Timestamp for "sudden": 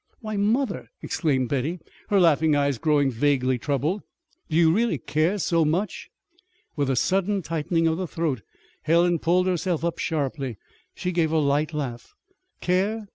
6.95-7.43